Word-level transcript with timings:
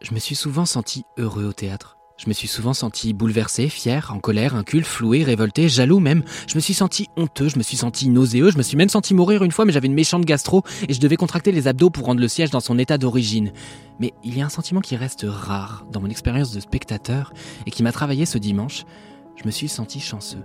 Je 0.00 0.14
me 0.14 0.20
suis 0.20 0.36
souvent 0.36 0.64
senti 0.64 1.04
heureux 1.16 1.44
au 1.46 1.52
théâtre. 1.52 1.96
Je 2.18 2.28
me 2.28 2.32
suis 2.32 2.46
souvent 2.46 2.72
senti 2.72 3.12
bouleversé, 3.12 3.68
fier, 3.68 4.12
en 4.14 4.20
colère, 4.20 4.54
inculte, 4.54 4.86
floué, 4.86 5.24
révolté, 5.24 5.68
jaloux 5.68 5.98
même. 5.98 6.22
Je 6.48 6.54
me 6.54 6.60
suis 6.60 6.74
senti 6.74 7.08
honteux, 7.16 7.48
je 7.48 7.58
me 7.58 7.64
suis 7.64 7.76
senti 7.76 8.08
nauséeux, 8.08 8.50
je 8.52 8.58
me 8.58 8.62
suis 8.62 8.76
même 8.76 8.88
senti 8.88 9.12
mourir 9.12 9.42
une 9.42 9.50
fois, 9.50 9.64
mais 9.64 9.72
j'avais 9.72 9.88
une 9.88 9.94
méchante 9.94 10.24
gastro 10.24 10.62
et 10.88 10.94
je 10.94 11.00
devais 11.00 11.16
contracter 11.16 11.50
les 11.50 11.66
abdos 11.66 11.90
pour 11.90 12.06
rendre 12.06 12.20
le 12.20 12.28
siège 12.28 12.50
dans 12.50 12.60
son 12.60 12.78
état 12.78 12.96
d'origine. 12.96 13.52
Mais 13.98 14.14
il 14.22 14.36
y 14.36 14.40
a 14.40 14.46
un 14.46 14.50
sentiment 14.50 14.80
qui 14.80 14.94
reste 14.94 15.26
rare 15.28 15.84
dans 15.90 16.00
mon 16.00 16.10
expérience 16.10 16.52
de 16.52 16.60
spectateur 16.60 17.32
et 17.66 17.72
qui 17.72 17.82
m'a 17.82 17.92
travaillé 17.92 18.24
ce 18.24 18.38
dimanche. 18.38 18.84
Je 19.34 19.46
me 19.46 19.50
suis 19.50 19.68
senti 19.68 19.98
chanceux. 19.98 20.44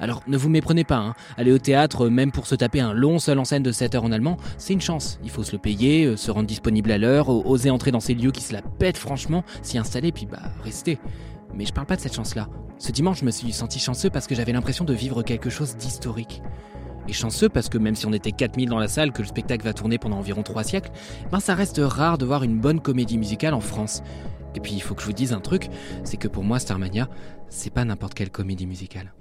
Alors 0.00 0.22
ne 0.26 0.36
vous 0.36 0.48
méprenez 0.48 0.84
pas, 0.84 0.96
hein. 0.96 1.14
aller 1.36 1.52
au 1.52 1.58
théâtre, 1.58 2.08
même 2.08 2.32
pour 2.32 2.46
se 2.46 2.54
taper 2.54 2.80
un 2.80 2.92
long 2.92 3.18
seul 3.18 3.38
en 3.38 3.44
scène 3.44 3.62
de 3.62 3.72
7 3.72 3.94
heures 3.94 4.04
en 4.04 4.12
allemand, 4.12 4.36
c'est 4.58 4.72
une 4.72 4.80
chance. 4.80 5.18
Il 5.24 5.30
faut 5.30 5.42
se 5.42 5.52
le 5.52 5.58
payer, 5.58 6.04
euh, 6.04 6.16
se 6.16 6.30
rendre 6.30 6.46
disponible 6.46 6.90
à 6.90 6.98
l'heure, 6.98 7.28
oser 7.28 7.70
entrer 7.70 7.90
dans 7.90 8.00
ces 8.00 8.14
lieux 8.14 8.30
qui 8.30 8.42
se 8.42 8.52
la 8.52 8.62
pètent 8.62 8.98
franchement, 8.98 9.44
s'y 9.62 9.78
installer, 9.78 10.12
puis 10.12 10.26
bah 10.26 10.42
rester. 10.64 10.98
Mais 11.54 11.66
je 11.66 11.72
parle 11.72 11.86
pas 11.86 11.96
de 11.96 12.00
cette 12.00 12.14
chance-là. 12.14 12.48
Ce 12.78 12.92
dimanche, 12.92 13.20
je 13.20 13.24
me 13.24 13.30
suis 13.30 13.52
senti 13.52 13.78
chanceux 13.78 14.10
parce 14.10 14.26
que 14.26 14.34
j'avais 14.34 14.52
l'impression 14.52 14.84
de 14.84 14.94
vivre 14.94 15.22
quelque 15.22 15.50
chose 15.50 15.76
d'historique. 15.76 16.42
Et 17.08 17.12
chanceux 17.12 17.48
parce 17.48 17.68
que 17.68 17.78
même 17.78 17.96
si 17.96 18.06
on 18.06 18.12
était 18.12 18.32
4000 18.32 18.68
dans 18.68 18.78
la 18.78 18.88
salle, 18.88 19.12
que 19.12 19.22
le 19.22 19.28
spectacle 19.28 19.64
va 19.64 19.72
tourner 19.72 19.98
pendant 19.98 20.18
environ 20.18 20.42
3 20.42 20.62
siècles, 20.62 20.90
ben 21.30 21.40
ça 21.40 21.54
reste 21.54 21.80
rare 21.82 22.16
de 22.16 22.24
voir 22.24 22.42
une 22.42 22.58
bonne 22.58 22.80
comédie 22.80 23.18
musicale 23.18 23.54
en 23.54 23.60
France. 23.60 24.02
Et 24.54 24.60
puis 24.60 24.72
il 24.72 24.82
faut 24.82 24.94
que 24.94 25.02
je 25.02 25.06
vous 25.06 25.12
dise 25.12 25.32
un 25.32 25.40
truc, 25.40 25.68
c'est 26.04 26.16
que 26.16 26.28
pour 26.28 26.44
moi 26.44 26.58
Starmania, 26.58 27.08
c'est 27.48 27.70
pas 27.70 27.84
n'importe 27.84 28.14
quelle 28.14 28.30
comédie 28.30 28.66
musicale. 28.66 29.12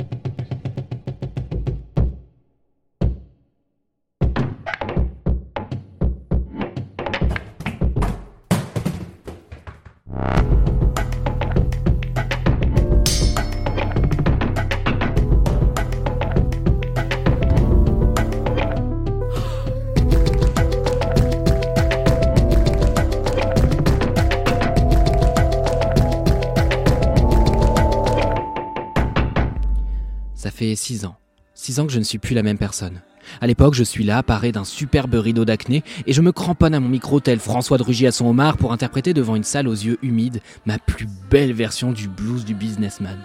6 30.92 31.06
ans. 31.06 31.16
6 31.54 31.80
ans 31.80 31.88
que 31.88 31.94
je 31.94 32.00
ne 32.00 32.04
suis 32.04 32.18
plus 32.18 32.36
la 32.36 32.44
même 32.44 32.58
personne. 32.58 33.00
À 33.40 33.48
l'époque, 33.48 33.76
je 33.76 33.84
suis 33.84 34.04
là, 34.04 34.24
paré 34.24 34.52
d'un 34.52 34.66
superbe 34.66 35.14
rideau 35.14 35.46
d'acné, 35.46 35.84
et 36.06 36.12
je 36.12 36.22
me 36.22 36.34
cramponne 36.34 36.74
à 36.74 36.82
mon 36.82 36.90
micro 36.90 37.22
tel 37.22 37.40
François 37.40 37.78
de 37.78 38.06
à 38.08 38.12
son 38.12 38.26
homard 38.26 38.58
pour 38.58 38.74
interpréter 38.74 39.14
devant 39.14 39.38
une 39.38 39.46
salle 39.46 39.70
aux 39.70 39.74
yeux 39.74 39.98
humides 40.02 40.42
ma 40.66 40.80
plus 40.80 41.08
belle 41.30 41.54
version 41.54 41.94
du 41.94 42.10
blues 42.10 42.44
du 42.44 42.56
businessman. 42.56 43.18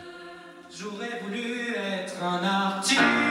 J'aurais 0.79 1.21
voulu 1.25 1.75
être 1.75 2.23
un 2.23 2.45
artiste 2.45 3.26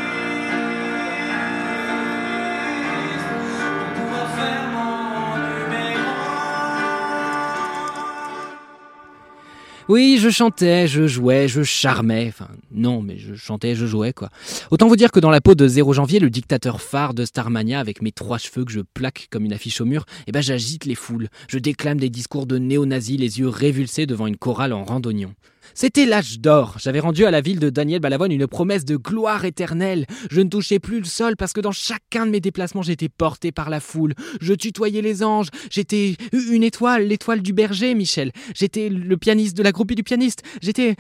Oui, 9.88 10.18
je 10.20 10.30
chantais, 10.32 10.88
je 10.88 11.06
jouais, 11.06 11.48
je 11.48 11.62
charmais. 11.62 12.26
Enfin, 12.30 12.48
non, 12.72 13.04
mais 13.04 13.20
je 13.20 13.36
chantais, 13.36 13.76
je 13.76 13.86
jouais, 13.86 14.14
quoi. 14.14 14.30
Autant 14.72 14.88
vous 14.88 14.96
dire 14.96 15.12
que 15.12 15.20
dans 15.20 15.30
la 15.30 15.42
peau 15.42 15.54
de 15.54 15.68
0 15.68 15.94
janvier, 15.94 16.20
le 16.20 16.32
dictateur 16.32 16.82
phare 16.82 17.14
de 17.14 17.24
Starmania, 17.24 17.80
avec 17.80 18.02
mes 18.02 18.12
trois 18.12 18.40
cheveux 18.40 18.66
que 18.66 18.72
je 18.72 18.80
plaque 18.80 19.28
comme 19.30 19.46
une 19.46 19.54
affiche 19.54 19.82
au 19.82 19.86
mur, 19.86 20.06
eh 20.26 20.32
ben 20.32 20.42
j'agite 20.42 20.86
les 20.86 20.96
foules. 20.96 21.28
Je 21.48 21.60
déclame 21.60 22.00
des 22.00 22.10
discours 22.10 22.48
de 22.48 22.58
néo-nazis, 22.58 23.20
les 23.20 23.38
yeux 23.40 23.48
révulsés 23.48 24.08
devant 24.08 24.26
une 24.26 24.38
chorale 24.38 24.74
en 24.74 24.84
randonnion. 24.84 25.36
C'était 25.74 26.06
l'âge 26.06 26.40
d'or. 26.40 26.78
J'avais 26.80 27.00
rendu 27.00 27.26
à 27.26 27.32
la 27.32 27.42
ville 27.42 27.60
de 27.60 27.70
Daniel 27.70 28.00
Balavoine 28.00 28.32
une 28.32 28.48
promesse 28.48 28.86
de 28.86 28.96
gloire 28.96 29.46
éternelle. 29.46 30.06
Je 30.30 30.42
ne 30.42 30.50
touchais 30.50 30.80
plus 30.80 31.00
le 31.00 31.06
sol 31.06 31.36
parce 31.36 31.54
que 31.54 31.62
dans 31.62 31.72
chacun 31.72 32.26
de 32.26 32.32
mes 32.32 32.40
déplacements, 32.40 32.82
j'étais 32.82 33.10
porté 33.10 33.52
par 33.52 33.70
la 33.70 33.80
foule. 33.80 34.14
Je 34.42 34.54
tutoyais 34.54 35.02
les 35.02 35.24
anges. 35.24 35.50
J'étais 35.70 36.18
une 36.32 36.64
étoile, 36.64 37.08
l'étoile 37.08 37.42
du 37.42 37.54
berger, 37.54 37.96
Michel. 37.96 38.32
J'étais 38.54 38.90
le 38.90 39.18
pianiste 39.18 39.58
de 39.58 39.64
la 39.64 39.72
groupie 39.72 39.96
du 39.96 40.04
pianiste. 40.04 40.44
J'étais 40.62 40.96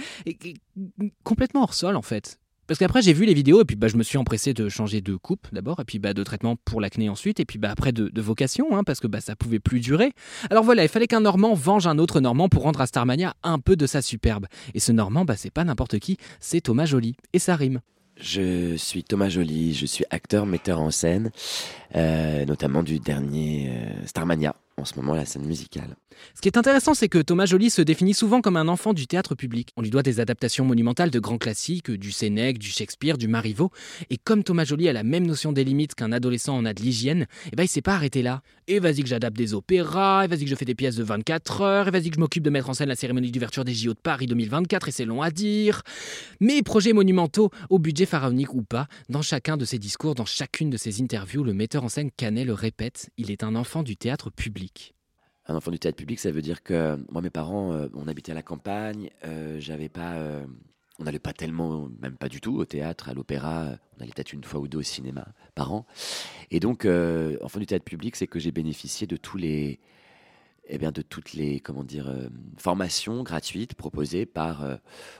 complètement 1.23 1.63
hors 1.63 1.73
sol, 1.73 1.95
en 1.95 2.01
fait. 2.01 2.39
Parce 2.67 2.79
qu'après, 2.79 3.01
j'ai 3.01 3.13
vu 3.13 3.25
les 3.25 3.33
vidéos 3.33 3.61
et 3.61 3.65
puis 3.65 3.75
bah, 3.75 3.87
je 3.87 3.95
me 3.95 4.03
suis 4.03 4.17
empressé 4.17 4.53
de 4.53 4.69
changer 4.69 5.01
de 5.01 5.15
coupe 5.15 5.47
d'abord, 5.51 5.79
et 5.79 5.85
puis 5.85 5.99
bah, 5.99 6.13
de 6.13 6.23
traitement 6.23 6.55
pour 6.55 6.81
l'acné 6.81 7.09
ensuite, 7.09 7.39
et 7.39 7.45
puis 7.45 7.59
bah, 7.59 7.69
après 7.69 7.91
de, 7.91 8.21
vocation, 8.21 8.75
hein, 8.75 8.83
parce 8.83 8.99
que 8.99 9.07
bah, 9.07 9.21
ça 9.21 9.35
pouvait 9.35 9.59
plus 9.59 9.79
durer. 9.79 10.13
Alors 10.49 10.63
voilà, 10.63 10.83
il 10.83 10.89
fallait 10.89 11.07
qu'un 11.07 11.21
Normand 11.21 11.53
venge 11.53 11.85
un 11.85 11.99
autre 11.99 12.19
Normand 12.19 12.49
pour 12.49 12.63
rendre 12.63 12.81
à 12.81 12.87
Starmania 12.87 13.35
un 13.43 13.59
peu 13.59 13.75
de 13.75 13.85
sa 13.85 14.01
superbe. 14.01 14.47
Et 14.73 14.79
ce 14.79 14.91
Normand, 14.91 15.25
bah, 15.25 15.35
c'est 15.35 15.51
pas 15.51 15.63
n'importe 15.63 15.99
qui, 15.99 16.17
c'est 16.39 16.61
Thomas 16.61 16.85
Joly. 16.85 17.15
Et 17.33 17.39
ça 17.39 17.55
rime. 17.55 17.81
Je 18.17 18.75
suis 18.77 19.03
Thomas 19.03 19.29
Joly, 19.29 19.73
je 19.73 19.85
suis 19.85 20.05
acteur, 20.09 20.45
metteur 20.45 20.79
en 20.79 20.89
scène, 20.89 21.31
euh, 21.95 22.45
notamment 22.45 22.81
du 22.81 22.99
dernier 22.99 23.69
euh, 23.69 24.05
Starmania, 24.05 24.55
en 24.77 24.85
ce 24.85 24.95
moment 24.95 25.13
la 25.15 25.25
scène 25.25 25.45
musicale. 25.45 25.95
Ce 26.33 26.41
qui 26.41 26.49
est 26.49 26.57
intéressant, 26.57 26.93
c'est 26.93 27.07
que 27.07 27.17
Thomas 27.17 27.45
Joly 27.45 27.69
se 27.69 27.81
définit 27.81 28.13
souvent 28.13 28.41
comme 28.41 28.57
un 28.57 28.67
enfant 28.67 28.93
du 28.93 29.07
théâtre 29.07 29.33
public. 29.33 29.69
On 29.77 29.81
lui 29.81 29.89
doit 29.89 30.03
des 30.03 30.19
adaptations 30.19 30.65
monumentales 30.65 31.11
de 31.11 31.19
grands 31.19 31.37
classiques, 31.37 31.91
du 31.91 32.11
Sénèque, 32.11 32.59
du 32.59 32.69
Shakespeare, 32.69 33.17
du 33.17 33.27
Marivaux. 33.27 33.71
Et 34.09 34.17
comme 34.17 34.43
Thomas 34.43 34.65
Joly 34.65 34.89
a 34.89 34.93
la 34.93 35.03
même 35.03 35.25
notion 35.25 35.53
des 35.53 35.63
limites 35.63 35.95
qu'un 35.95 36.11
adolescent 36.11 36.55
en 36.55 36.65
a 36.65 36.73
de 36.73 36.81
l'hygiène, 36.81 37.25
eh 37.51 37.55
ben 37.55 37.63
il 37.63 37.67
s'est 37.67 37.81
pas 37.81 37.95
arrêté 37.95 38.21
là. 38.21 38.41
Et 38.67 38.79
vas-y 38.79 39.01
que 39.01 39.07
j'adapte 39.07 39.37
des 39.37 39.53
opéras, 39.53 40.25
et 40.25 40.27
vas-y 40.27 40.43
que 40.43 40.49
je 40.49 40.55
fais 40.55 40.65
des 40.65 40.75
pièces 40.75 40.95
de 40.95 41.03
24 41.03 41.61
heures, 41.61 41.87
et 41.87 41.91
vas-y 41.91 42.09
que 42.09 42.15
je 42.15 42.19
m'occupe 42.19 42.43
de 42.43 42.49
mettre 42.49 42.69
en 42.69 42.73
scène 42.73 42.89
la 42.89 42.95
cérémonie 42.95 43.31
d'ouverture 43.31 43.63
des 43.63 43.73
JO 43.73 43.93
de 43.93 43.99
Paris 43.99 44.25
2024, 44.25 44.89
et 44.89 44.91
c'est 44.91 45.05
long 45.05 45.21
à 45.21 45.31
dire. 45.31 45.83
Mes 46.39 46.63
projets 46.63 46.93
monumentaux, 46.93 47.49
au 47.69 47.79
budget 47.79 48.05
pharaonique 48.05 48.53
ou 48.53 48.63
pas, 48.63 48.87
dans 49.09 49.21
chacun 49.21 49.57
de 49.57 49.65
ses 49.65 49.79
discours, 49.79 50.15
dans 50.15 50.25
chacune 50.25 50.69
de 50.69 50.77
ses 50.77 51.01
interviews, 51.01 51.43
le 51.43 51.53
metteur 51.53 51.83
en 51.83 51.89
scène 51.89 52.09
Canet 52.15 52.45
le 52.45 52.53
répète, 52.53 53.09
il 53.17 53.31
est 53.31 53.43
un 53.43 53.55
enfant 53.55 53.83
du 53.83 53.95
théâtre 53.95 54.29
public. 54.29 54.64
Un 55.47 55.55
enfant 55.55 55.71
du 55.71 55.79
théâtre 55.79 55.97
public, 55.97 56.19
ça 56.19 56.31
veut 56.31 56.41
dire 56.41 56.63
que 56.63 56.97
moi, 57.11 57.21
mes 57.21 57.29
parents, 57.29 57.71
euh, 57.73 57.87
on 57.93 58.07
habitait 58.07 58.31
à 58.31 58.35
la 58.35 58.41
campagne, 58.41 59.11
euh, 59.25 59.59
pas, 59.93 60.13
euh, 60.15 60.43
on 60.99 61.03
n'allait 61.03 61.19
pas 61.19 61.33
tellement, 61.33 61.87
même 62.01 62.17
pas 62.17 62.29
du 62.29 62.41
tout 62.41 62.55
au 62.55 62.65
théâtre, 62.65 63.09
à 63.09 63.13
l'opéra, 63.13 63.63
euh, 63.63 63.75
on 63.97 64.01
allait 64.01 64.11
peut-être 64.15 64.33
une 64.33 64.43
fois 64.43 64.59
ou 64.59 64.67
deux 64.67 64.79
au 64.79 64.83
cinéma 64.83 65.27
par 65.53 65.71
an. 65.71 65.85
Et 66.49 66.59
donc, 66.59 66.85
euh, 66.85 67.37
enfant 67.41 67.59
du 67.59 67.67
théâtre 67.67 67.85
public, 67.85 68.15
c'est 68.15 68.27
que 68.27 68.39
j'ai 68.39 68.51
bénéficié 68.51 69.05
de 69.05 69.17
tous 69.17 69.37
les, 69.37 69.79
eh 70.67 70.77
bien, 70.77 70.91
de 70.91 71.01
toutes 71.01 71.33
les, 71.33 71.59
comment 71.59 71.83
dire, 71.83 72.07
euh, 72.07 72.27
formations 72.57 73.23
gratuites 73.23 73.75
proposées 73.75 74.25
par 74.25 74.63
euh, 74.63 74.75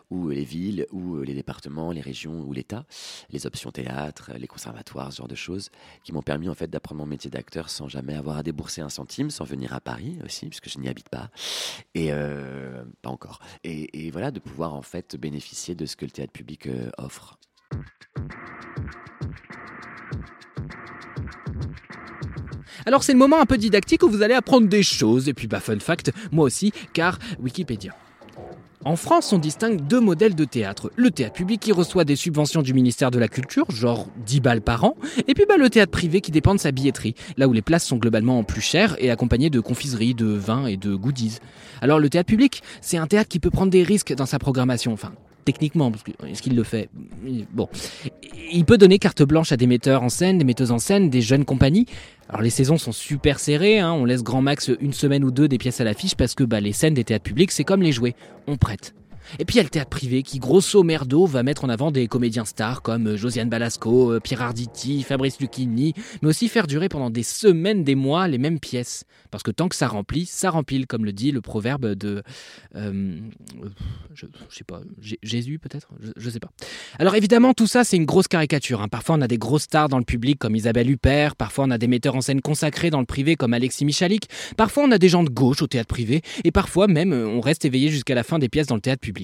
ou 0.09 0.29
les 0.29 0.43
villes, 0.43 0.85
ou 0.91 1.17
euh, 1.17 1.23
les 1.23 1.33
départements, 1.33 1.91
les 1.91 2.01
régions, 2.01 2.41
ou 2.41 2.53
l'État, 2.53 2.85
les 3.29 3.45
options 3.45 3.71
théâtre, 3.71 4.31
les 4.37 4.47
conservatoires, 4.47 5.11
ce 5.11 5.17
genre 5.17 5.27
de 5.27 5.35
choses, 5.35 5.69
qui 6.03 6.13
m'ont 6.13 6.21
permis 6.21 6.49
en 6.49 6.55
fait 6.55 6.67
d'apprendre 6.67 7.01
mon 7.01 7.07
métier 7.07 7.29
d'acteur 7.29 7.69
sans 7.69 7.87
jamais 7.87 8.15
avoir 8.15 8.37
à 8.37 8.43
débourser 8.43 8.81
un 8.81 8.89
centime, 8.89 9.29
sans 9.29 9.45
venir 9.45 9.73
à 9.73 9.81
Paris 9.81 10.17
aussi, 10.23 10.47
puisque 10.47 10.69
je 10.69 10.79
n'y 10.79 10.87
habite 10.87 11.09
pas, 11.09 11.29
et 11.93 12.11
pas 13.01 13.09
encore. 13.09 13.39
Et, 13.63 14.07
et 14.07 14.11
voilà, 14.11 14.31
de 14.31 14.39
pouvoir 14.39 14.73
en 14.73 14.81
fait 14.81 15.15
bénéficier 15.15 15.75
de 15.75 15.85
ce 15.85 15.95
que 15.95 16.05
le 16.05 16.11
théâtre 16.11 16.33
public 16.33 16.67
offre. 16.97 17.37
Alors 22.85 23.03
c'est 23.03 23.13
le 23.13 23.19
moment 23.19 23.41
un 23.41 23.45
peu 23.45 23.57
didactique 23.57 24.03
où 24.03 24.09
vous 24.09 24.21
allez 24.21 24.35
apprendre 24.35 24.67
des 24.67 24.83
choses, 24.83 25.27
et 25.27 25.33
puis 25.33 25.47
bah 25.47 25.59
fun 25.59 25.79
fact, 25.79 26.11
moi 26.31 26.45
aussi, 26.45 26.71
car 26.93 27.17
Wikipédia. 27.41 27.95
En 28.87 28.95
France, 28.95 29.33
on 29.33 29.39
distingue 29.39 29.81
deux 29.81 29.99
modèles 29.99 30.35
de 30.35 30.45
théâtre. 30.45 30.91
Le 30.95 31.09
théâtre 31.09 31.33
public 31.33 31.59
qui 31.59 31.71
reçoit 31.71 32.03
des 32.03 32.15
subventions 32.15 32.61
du 32.61 32.75
ministère 32.75 33.09
de 33.09 33.17
la 33.17 33.27
Culture, 33.27 33.65
genre 33.71 34.07
10 34.27 34.41
balles 34.41 34.61
par 34.61 34.83
an, 34.83 34.95
et 35.27 35.33
puis 35.33 35.45
bah, 35.49 35.57
le 35.57 35.71
théâtre 35.71 35.91
privé 35.91 36.21
qui 36.21 36.29
dépend 36.29 36.53
de 36.53 36.59
sa 36.59 36.71
billetterie, 36.71 37.15
là 37.37 37.47
où 37.47 37.53
les 37.53 37.63
places 37.63 37.85
sont 37.85 37.97
globalement 37.97 38.43
plus 38.43 38.61
chères 38.61 38.95
et 38.99 39.09
accompagnées 39.09 39.49
de 39.49 39.59
confiseries, 39.59 40.13
de 40.13 40.27
vins 40.27 40.67
et 40.67 40.77
de 40.77 40.93
goodies. 40.93 41.39
Alors 41.81 41.99
le 41.99 42.09
théâtre 42.11 42.27
public, 42.27 42.61
c'est 42.81 42.97
un 42.97 43.07
théâtre 43.07 43.29
qui 43.29 43.39
peut 43.39 43.49
prendre 43.49 43.71
des 43.71 43.81
risques 43.81 44.13
dans 44.13 44.27
sa 44.27 44.37
programmation, 44.37 44.93
enfin 44.93 45.13
techniquement, 45.45 45.91
parce 45.91 46.03
que 46.03 46.11
est-ce 46.27 46.41
qu'il 46.41 46.55
le 46.55 46.63
fait? 46.63 46.89
Bon, 47.53 47.69
il 48.51 48.65
peut 48.65 48.77
donner 48.77 48.99
carte 48.99 49.23
blanche 49.23 49.51
à 49.51 49.57
des 49.57 49.67
metteurs 49.67 50.03
en 50.03 50.09
scène, 50.09 50.37
des 50.37 50.43
metteuses 50.43 50.71
en 50.71 50.79
scène, 50.79 51.09
des 51.09 51.21
jeunes 51.21 51.45
compagnies. 51.45 51.85
Alors 52.27 52.41
les 52.41 52.49
saisons 52.49 52.77
sont 52.77 52.91
super 52.91 53.39
serrées, 53.39 53.79
hein, 53.79 53.93
on 53.93 54.03
laisse 54.03 54.23
grand 54.23 54.41
max 54.41 54.71
une 54.81 54.93
semaine 54.93 55.23
ou 55.23 55.31
deux 55.31 55.47
des 55.47 55.59
pièces 55.59 55.79
à 55.79 55.83
l'affiche 55.83 56.15
parce 56.15 56.33
que 56.33 56.43
bah, 56.43 56.59
les 56.59 56.73
scènes 56.73 56.95
des 56.95 57.03
théâtres 57.03 57.23
publics, 57.23 57.51
c'est 57.51 57.63
comme 57.63 57.83
les 57.83 57.91
jouets, 57.91 58.15
on 58.47 58.57
prête. 58.57 58.95
Et 59.39 59.45
puis 59.45 59.55
il 59.55 59.57
y 59.57 59.59
a 59.59 59.63
le 59.63 59.69
théâtre 59.69 59.89
privé 59.89 60.23
qui, 60.23 60.39
grosso 60.39 60.83
merdo, 60.83 61.25
va 61.25 61.43
mettre 61.43 61.65
en 61.65 61.69
avant 61.69 61.91
des 61.91 62.07
comédiens 62.07 62.45
stars 62.45 62.81
comme 62.81 63.07
euh, 63.07 63.17
Josiane 63.17 63.49
Balasco, 63.49 64.13
euh, 64.13 64.19
Pierre 64.19 64.41
Arditi, 64.41 65.03
Fabrice 65.03 65.39
Lucchini, 65.39 65.93
mais 66.21 66.29
aussi 66.29 66.47
faire 66.47 66.67
durer 66.67 66.89
pendant 66.89 67.09
des 67.09 67.23
semaines, 67.23 67.83
des 67.83 67.95
mois 67.95 68.27
les 68.27 68.37
mêmes 68.37 68.59
pièces. 68.59 69.05
Parce 69.31 69.43
que 69.43 69.51
tant 69.51 69.67
que 69.67 69.75
ça 69.75 69.87
remplit, 69.87 70.25
ça 70.25 70.49
remplit, 70.49 70.85
comme 70.85 71.05
le 71.05 71.13
dit 71.13 71.31
le 71.31 71.41
proverbe 71.41 71.93
de. 71.93 72.23
Euh, 72.75 73.19
je, 74.13 74.25
sais 74.49 74.63
pas, 74.63 74.81
Jésus 75.23 75.59
peut-être? 75.59 75.89
Je, 76.15 76.29
sais 76.29 76.39
pas. 76.39 76.51
Alors 76.99 77.15
évidemment, 77.15 77.53
tout 77.53 77.67
ça, 77.67 77.83
c'est 77.83 77.97
une 77.97 78.05
grosse 78.05 78.27
caricature. 78.27 78.81
Hein. 78.81 78.87
Parfois, 78.87 79.15
on 79.15 79.21
a 79.21 79.27
des 79.27 79.37
grosses 79.37 79.63
stars 79.63 79.89
dans 79.89 79.99
le 79.99 80.05
public 80.05 80.39
comme 80.39 80.55
Isabelle 80.55 80.89
Huppert, 80.89 81.35
parfois, 81.35 81.65
on 81.65 81.71
a 81.71 81.77
des 81.77 81.87
metteurs 81.87 82.15
en 82.15 82.21
scène 82.21 82.41
consacrés 82.41 82.89
dans 82.89 82.99
le 82.99 83.05
privé 83.05 83.35
comme 83.35 83.53
Alexis 83.53 83.85
Michalik, 83.85 84.29
parfois, 84.57 84.83
on 84.83 84.91
a 84.91 84.97
des 84.97 85.09
gens 85.09 85.23
de 85.23 85.29
gauche 85.29 85.61
au 85.61 85.67
théâtre 85.67 85.87
privé, 85.87 86.21
et 86.43 86.51
parfois 86.51 86.87
même, 86.87 87.13
on 87.13 87.41
reste 87.41 87.65
éveillé 87.65 87.89
jusqu'à 87.89 88.15
la 88.15 88.23
fin 88.23 88.39
des 88.39 88.49
pièces 88.49 88.67
dans 88.67 88.75
le 88.75 88.81
théâtre 88.81 89.01
public. 89.01 89.14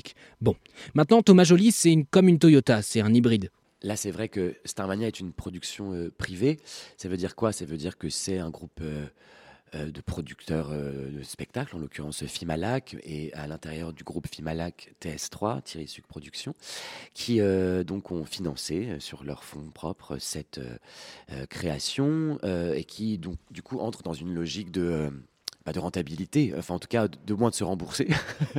Bon, 0.42 0.56
maintenant 0.94 1.22
Thomas 1.22 1.44
Joly, 1.44 1.72
c'est 1.72 1.96
comme 2.10 2.28
une 2.28 2.40
Toyota, 2.40 2.82
c'est 2.82 3.02
un 3.02 3.14
hybride. 3.14 3.50
Là, 3.84 3.96
c'est 3.96 4.12
vrai 4.12 4.30
que 4.30 4.56
Starmania 4.64 5.08
est 5.08 5.20
une 5.20 5.34
production 5.34 5.94
euh, 5.94 6.12
privée. 6.16 6.60
Ça 6.98 7.10
veut 7.10 7.18
dire 7.18 7.36
quoi? 7.36 7.52
Ça 7.52 7.66
veut 7.66 7.78
dire 7.78 7.98
que 7.98 8.10
c'est 8.10 8.38
un 8.38 8.52
groupe 8.52 8.80
euh, 8.82 9.08
euh, 9.74 9.90
de 9.90 10.02
producteurs 10.02 10.70
de 10.70 11.24
spectacles, 11.24 11.76
en 11.76 11.80
l'occurrence 11.80 12.24
Fimalac, 12.26 12.96
et 13.04 13.34
à 13.34 13.48
l'intérieur 13.48 13.92
du 13.92 14.04
groupe 14.04 14.28
Fimalac 14.28 14.94
TS3, 15.02 15.64
Thierry 15.64 15.88
Suc 15.88 16.06
Productions, 16.06 16.54
qui 17.16 17.40
donc 17.86 18.12
ont 18.12 18.26
financé 18.26 18.98
sur 19.00 19.24
leurs 19.24 19.44
fonds 19.44 19.72
propres 19.74 20.18
cette 20.18 20.60
création 21.50 22.38
et 22.44 22.84
qui 22.84 23.18
donc 23.18 23.38
du 23.50 23.64
coup 23.64 23.80
entrent 23.80 24.04
dans 24.04 24.14
une 24.14 24.34
logique 24.34 24.72
de 24.72 25.12
de 25.66 25.80
rentabilité, 25.80 26.54
enfin 26.58 26.76
en 26.76 26.80
tout 26.80 26.88
cas 26.88 27.08
de 27.08 27.34
moins 27.34 27.50
de 27.50 27.56
se 27.56 27.64
rembourser, 27.64 28.06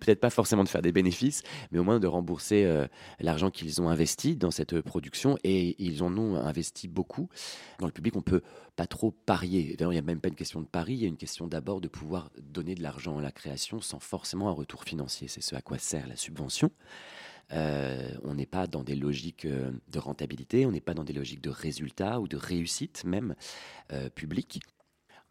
peut-être 0.00 0.20
pas 0.20 0.30
forcément 0.30 0.64
de 0.64 0.68
faire 0.68 0.82
des 0.82 0.92
bénéfices, 0.92 1.42
mais 1.70 1.78
au 1.78 1.84
moins 1.84 2.00
de 2.00 2.06
rembourser 2.06 2.64
euh, 2.64 2.86
l'argent 3.20 3.50
qu'ils 3.50 3.82
ont 3.82 3.88
investi 3.88 4.36
dans 4.36 4.50
cette 4.50 4.80
production 4.80 5.36
et 5.44 5.76
ils 5.78 6.02
en 6.02 6.16
ont 6.16 6.36
investi 6.36 6.88
beaucoup. 6.88 7.28
Dans 7.78 7.86
le 7.86 7.92
public, 7.92 8.16
on 8.16 8.22
peut 8.22 8.42
pas 8.74 8.86
trop 8.86 9.10
parier. 9.10 9.74
D'ailleurs, 9.76 9.92
il 9.92 9.96
n'y 9.96 10.00
a 10.00 10.02
même 10.02 10.20
pas 10.20 10.28
une 10.28 10.34
question 10.34 10.60
de 10.60 10.66
pari, 10.66 10.94
il 10.94 11.02
y 11.02 11.04
a 11.04 11.08
une 11.08 11.16
question 11.16 11.46
d'abord 11.46 11.80
de 11.80 11.88
pouvoir 11.88 12.30
donner 12.40 12.74
de 12.74 12.82
l'argent 12.82 13.18
à 13.18 13.22
la 13.22 13.32
création 13.32 13.80
sans 13.80 13.98
forcément 14.00 14.48
un 14.48 14.52
retour 14.52 14.84
financier. 14.84 15.28
C'est 15.28 15.42
ce 15.42 15.54
à 15.54 15.60
quoi 15.60 15.78
sert 15.78 16.06
la 16.06 16.16
subvention. 16.16 16.70
Euh, 17.52 18.10
on 18.24 18.34
n'est 18.34 18.46
pas 18.46 18.66
dans 18.66 18.82
des 18.82 18.96
logiques 18.96 19.44
euh, 19.44 19.70
de 19.88 19.98
rentabilité, 19.98 20.66
on 20.66 20.72
n'est 20.72 20.80
pas 20.80 20.94
dans 20.94 21.04
des 21.04 21.12
logiques 21.12 21.40
de 21.42 21.50
résultats 21.50 22.20
ou 22.20 22.26
de 22.26 22.36
réussite 22.36 23.04
même 23.04 23.36
euh, 23.92 24.10
publique. 24.10 24.60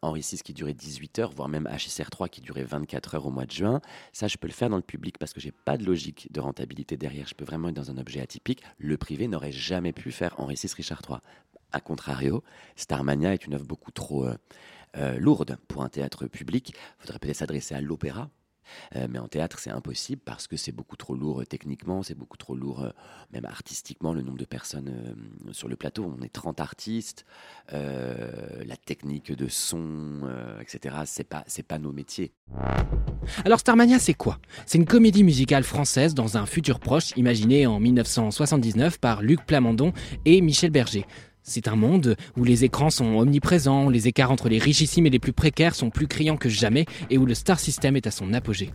Henri 0.06 0.22
VI 0.22 0.40
qui 0.44 0.54
durait 0.54 0.74
18 0.74 1.20
heures, 1.20 1.32
voire 1.32 1.50
même 1.50 1.68
HSR3 1.68 2.30
qui 2.30 2.42
durait 2.42 2.64
24 2.64 3.16
heures 3.16 3.26
au 3.26 3.32
mois 3.32 3.46
de 3.46 3.52
juin. 3.52 3.82
Ça, 4.14 4.28
je 4.28 4.38
peux 4.38 4.48
le 4.48 4.54
faire 4.54 4.70
dans 4.70 4.78
le 4.78 4.82
public 4.82 5.18
parce 5.18 5.34
que 5.34 5.40
j'ai 5.40 5.52
pas 5.52 5.78
de 5.78 5.84
logique 5.84 6.28
de 6.32 6.40
rentabilité 6.40 6.98
derrière. 6.98 7.28
Je 7.28 7.36
peux 7.36 7.46
vraiment 7.46 7.70
être 7.70 7.76
dans 7.76 7.92
un 7.92 7.98
objet 7.98 8.22
atypique. 8.22 8.62
Le 8.78 8.98
privé 8.98 9.28
n'aurait 9.28 9.52
jamais 9.52 9.94
pu 9.94 10.12
faire 10.12 10.36
Henri 10.40 10.56
VI, 10.56 10.72
Richard 10.76 11.02
III. 11.08 11.20
A 11.72 11.80
contrario, 11.80 12.44
Starmania 12.76 13.34
est 13.34 13.46
une 13.46 13.56
œuvre 13.56 13.66
beaucoup 13.66 13.92
trop 13.92 14.26
euh, 14.26 14.36
euh, 14.98 15.18
lourde 15.20 15.58
pour 15.68 15.84
un 15.84 15.90
théâtre 15.90 16.28
public. 16.28 16.70
Il 16.70 17.02
faudrait 17.02 17.20
peut-être 17.20 17.38
s'adresser 17.38 17.76
à 17.76 17.82
l'opéra 17.82 18.30
euh, 18.96 19.08
mais 19.10 19.20
en 19.20 19.28
théâtre, 19.28 19.60
c'est 19.60 19.70
impossible 19.70 20.22
parce 20.24 20.48
que 20.48 20.58
c'est 20.58 20.72
beaucoup 20.72 20.96
trop 20.96 21.16
lourd 21.16 21.42
euh, 21.42 21.46
techniquement, 21.46 22.04
c'est 22.04 22.16
beaucoup 22.16 22.38
trop 22.38 22.56
lourd 22.56 22.84
euh, 22.84 22.90
même 23.34 23.46
artistiquement, 23.46 24.14
le 24.14 24.22
nombre 24.22 24.38
de 24.38 24.46
personnes 24.46 25.16
sur 25.52 25.68
le 25.68 25.76
plateau. 25.76 26.14
On 26.18 26.24
est 26.24 26.32
30 26.32 26.60
artistes, 26.60 27.26
la 27.72 28.78
technique 28.86 29.32
de 29.32 29.48
son, 29.48 30.22
etc., 30.62 30.96
c'est 31.06 31.24
pas, 31.24 31.44
c'est 31.48 31.64
pas 31.64 31.78
nos 31.80 31.92
métiers. 31.92 32.32
Alors 33.44 33.60
Starmania, 33.60 34.00
c'est 34.00 34.14
quoi? 34.14 34.40
C'est 34.66 34.78
une 34.78 34.86
comédie 34.86 35.24
musicale 35.24 35.64
française 35.64 36.14
dans 36.14 36.38
un 36.38 36.46
futur 36.46 36.80
proche 36.80 37.12
imaginé 37.18 37.66
en 37.68 37.80
1979 37.80 39.00
par 39.00 39.22
Luc 39.22 39.46
Plamondon 39.46 39.94
et 40.26 40.42
Michel 40.42 40.72
Berger. 40.72 41.06
C'est 41.48 41.68
un 41.68 41.76
monde 41.76 42.18
où 42.36 42.44
les 42.44 42.64
écrans 42.64 42.90
sont 42.90 43.18
omniprésents, 43.18 43.88
les 43.88 44.08
écarts 44.08 44.32
entre 44.32 44.50
les 44.50 44.58
richissimes 44.58 45.06
et 45.06 45.12
les 45.12 45.20
plus 45.20 45.32
précaires 45.32 45.76
sont 45.76 45.92
plus 45.92 46.08
criants 46.08 46.38
que 46.38 46.50
jamais 46.50 46.88
et 47.12 47.20
où 47.20 47.28
le 47.28 47.36
star 47.36 47.60
system 47.60 47.96
est 47.96 48.08
à 48.08 48.12
son 48.12 48.34
apogée. 48.34 48.72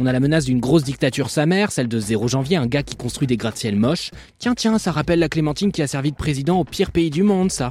On 0.00 0.06
a 0.06 0.12
la 0.12 0.18
menace 0.18 0.44
d'une 0.44 0.58
grosse 0.58 0.82
dictature 0.82 1.30
sa 1.30 1.46
mère, 1.46 1.70
celle 1.70 1.86
de 1.86 2.00
0 2.00 2.26
janvier, 2.26 2.56
un 2.56 2.66
gars 2.66 2.82
qui 2.82 2.96
construit 2.96 3.28
des 3.28 3.36
gratte-ciel 3.36 3.76
moches. 3.76 4.10
Tiens, 4.40 4.56
tiens, 4.56 4.76
ça 4.78 4.90
rappelle 4.90 5.20
la 5.20 5.28
Clémentine 5.28 5.70
qui 5.70 5.82
a 5.82 5.86
servi 5.86 6.10
de 6.10 6.16
président 6.16 6.58
au 6.58 6.64
pire 6.64 6.90
pays 6.90 7.10
du 7.10 7.22
monde, 7.22 7.52
ça. 7.52 7.70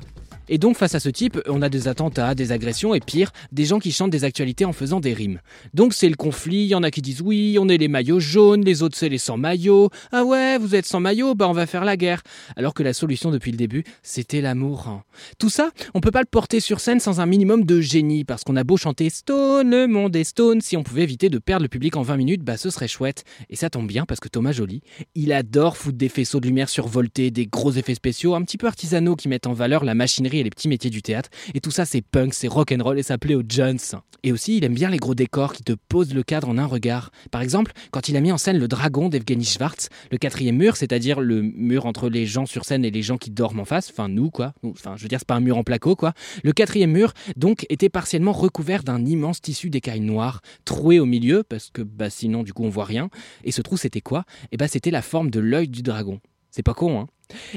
Et 0.49 0.57
donc 0.57 0.75
face 0.75 0.95
à 0.95 0.99
ce 0.99 1.09
type, 1.09 1.39
on 1.47 1.61
a 1.61 1.69
des 1.69 1.87
attentats, 1.87 2.33
des 2.33 2.51
agressions 2.51 2.95
et 2.95 2.99
pire, 2.99 3.31
des 3.51 3.65
gens 3.65 3.79
qui 3.79 3.91
chantent 3.91 4.09
des 4.09 4.23
actualités 4.23 4.65
en 4.65 4.73
faisant 4.73 4.99
des 4.99 5.13
rimes. 5.13 5.39
Donc 5.75 5.93
c'est 5.93 6.09
le 6.09 6.15
conflit, 6.15 6.63
il 6.63 6.67
y 6.67 6.75
en 6.75 6.81
a 6.81 6.89
qui 6.89 7.03
disent 7.03 7.21
oui, 7.21 7.57
on 7.59 7.69
est 7.69 7.77
les 7.77 7.87
maillots 7.87 8.19
jaunes, 8.19 8.65
les 8.65 8.81
autres 8.81 8.97
c'est 8.97 9.09
les 9.09 9.19
sans 9.19 9.37
maillots. 9.37 9.91
Ah 10.11 10.25
ouais, 10.25 10.57
vous 10.57 10.73
êtes 10.73 10.87
sans 10.87 10.99
maillot, 10.99 11.35
bah 11.35 11.47
on 11.47 11.53
va 11.53 11.67
faire 11.67 11.85
la 11.85 11.97
guerre. 11.97 12.23
Alors 12.55 12.73
que 12.73 12.81
la 12.81 12.93
solution 12.93 13.29
depuis 13.29 13.51
le 13.51 13.57
début, 13.57 13.83
c'était 14.01 14.41
l'amour. 14.41 14.87
Hein. 14.87 15.03
Tout 15.37 15.49
ça, 15.49 15.69
on 15.93 16.01
peut 16.01 16.11
pas 16.11 16.21
le 16.21 16.25
porter 16.25 16.59
sur 16.59 16.79
scène 16.79 16.99
sans 16.99 17.19
un 17.19 17.27
minimum 17.27 17.63
de 17.63 17.79
génie 17.79 18.25
parce 18.25 18.43
qu'on 18.43 18.55
a 18.55 18.63
beau 18.63 18.75
chanter 18.75 19.11
Stone, 19.11 19.69
le 19.69 19.87
monde 19.87 20.15
est 20.15 20.23
Stone, 20.23 20.61
si 20.61 20.75
on 20.77 20.83
pouvait 20.83 21.03
éviter 21.03 21.29
de 21.29 21.37
perdre 21.37 21.63
le 21.63 21.69
public 21.69 21.95
en 21.95 22.01
20 22.01 22.17
minutes, 22.17 22.43
bah 22.43 22.57
ce 22.57 22.71
serait 22.71 22.87
chouette. 22.87 23.23
Et 23.51 23.55
ça 23.55 23.69
tombe 23.69 23.87
bien 23.87 24.05
parce 24.07 24.19
que 24.19 24.29
Thomas 24.29 24.51
Joly, 24.51 24.81
il 25.13 25.31
adore 25.31 25.77
foutre 25.77 25.97
des 25.97 26.09
faisceaux 26.09 26.39
de 26.39 26.47
lumière 26.47 26.69
survoltés, 26.69 27.29
des 27.29 27.45
gros 27.45 27.71
effets 27.71 27.93
spéciaux 27.93 28.33
un 28.33 28.41
petit 28.41 28.57
peu 28.57 28.65
artisanaux 28.65 29.15
qui 29.15 29.27
mettent 29.27 29.45
en 29.45 29.53
valeur 29.53 29.85
la 29.85 29.93
machinerie 29.93 30.38
et 30.39 30.43
les 30.43 30.49
petits 30.49 30.67
métiers 30.67 30.89
du 30.89 31.01
théâtre. 31.01 31.29
Et 31.53 31.59
tout 31.59 31.71
ça, 31.71 31.85
c'est 31.85 32.01
punk, 32.01 32.33
c'est 32.33 32.47
rock 32.47 32.71
and 32.71 32.83
roll 32.83 32.99
et 32.99 33.03
ça 33.03 33.17
plaît 33.17 33.35
aux 33.35 33.43
Jones. 33.47 33.79
Et 34.23 34.31
aussi, 34.31 34.57
il 34.57 34.63
aime 34.65 34.73
bien 34.73 34.89
les 34.89 34.97
gros 34.97 35.15
décors 35.15 35.53
qui 35.53 35.63
te 35.63 35.73
posent 35.73 36.13
le 36.13 36.23
cadre 36.23 36.49
en 36.49 36.57
un 36.57 36.65
regard. 36.65 37.11
Par 37.31 37.41
exemple, 37.41 37.71
quand 37.91 38.09
il 38.09 38.17
a 38.17 38.21
mis 38.21 38.31
en 38.31 38.37
scène 38.37 38.57
le 38.57 38.67
dragon 38.67 39.09
d'Evgeny 39.09 39.45
Schwartz, 39.45 39.89
le 40.11 40.17
quatrième 40.17 40.57
mur, 40.57 40.75
c'est-à-dire 40.75 41.21
le 41.21 41.41
mur 41.41 41.85
entre 41.85 42.09
les 42.09 42.25
gens 42.25 42.45
sur 42.45 42.65
scène 42.65 42.83
et 42.83 42.91
les 42.91 43.01
gens 43.01 43.17
qui 43.17 43.31
dorment 43.31 43.61
en 43.61 43.65
face, 43.65 43.89
enfin 43.91 44.09
nous 44.09 44.29
quoi, 44.29 44.53
enfin 44.63 44.95
je 44.97 45.03
veux 45.03 45.07
dire 45.07 45.19
c'est 45.19 45.27
pas 45.27 45.35
un 45.35 45.39
mur 45.39 45.57
en 45.57 45.63
placo 45.63 45.95
quoi. 45.95 46.13
Le 46.43 46.51
quatrième 46.51 46.91
mur 46.91 47.13
donc 47.37 47.65
était 47.69 47.89
partiellement 47.89 48.33
recouvert 48.33 48.83
d'un 48.83 49.05
immense 49.05 49.41
tissu 49.41 49.69
d'écailles 49.69 50.01
noires, 50.01 50.41
troué 50.65 50.99
au 50.99 51.05
milieu 51.05 51.43
parce 51.43 51.69
que 51.71 51.81
bah 51.81 52.09
sinon 52.09 52.43
du 52.43 52.53
coup 52.53 52.63
on 52.63 52.69
voit 52.69 52.85
rien. 52.85 53.09
Et 53.43 53.51
ce 53.51 53.61
trou 53.61 53.77
c'était 53.77 54.01
quoi? 54.01 54.25
Et 54.43 54.47
eh 54.53 54.57
bah 54.57 54.67
c'était 54.67 54.91
la 54.91 55.01
forme 55.01 55.29
de 55.29 55.39
l'œil 55.39 55.69
du 55.69 55.81
dragon. 55.81 56.19
C'est 56.51 56.63
pas 56.63 56.73
con 56.73 56.99
hein 56.99 57.07